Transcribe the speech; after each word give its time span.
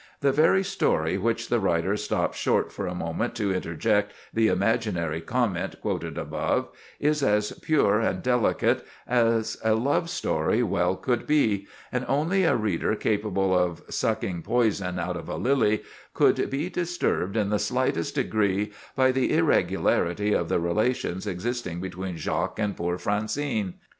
The 0.21 0.31
very 0.31 0.63
story 0.63 1.19
which 1.19 1.47
the 1.49 1.59
writer 1.59 1.95
stops 1.95 2.35
short 2.35 2.71
for 2.71 2.87
a 2.87 2.95
moment 2.95 3.35
to 3.35 3.53
interject 3.53 4.13
the 4.33 4.47
imaginary 4.47 5.21
comment 5.21 5.79
quoted 5.79 6.17
above, 6.17 6.69
is 6.99 7.21
as 7.21 7.51
pure 7.61 7.99
and 7.99 8.23
delicate 8.23 8.83
as 9.05 9.57
a 9.63 9.75
love 9.75 10.09
story 10.09 10.63
well 10.63 10.95
could 10.95 11.27
be, 11.27 11.67
and 11.91 12.03
only 12.07 12.45
a 12.45 12.55
reader 12.55 12.95
capable 12.95 13.55
of 13.55 13.83
sucking 13.89 14.41
poison 14.41 14.97
out 14.97 15.17
of 15.17 15.29
a 15.29 15.35
lily, 15.35 15.83
could 16.15 16.49
be 16.49 16.67
disturbed 16.67 17.37
in 17.37 17.49
the 17.49 17.59
slightest 17.59 18.15
degree 18.15 18.71
by 18.95 19.11
the 19.11 19.31
irregularity 19.31 20.33
of 20.33 20.49
the 20.49 20.59
relations 20.59 21.27
existing 21.27 21.79
between 21.79 22.17
Jacques 22.17 22.57
and 22.57 22.75
poor 22.75 22.97
Francine. 22.97 23.75